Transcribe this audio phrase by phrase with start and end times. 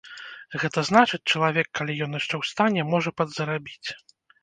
[0.63, 3.87] Гэта значыць, чалавек, калі ён яшчэ ў стане, можа падзарабіць.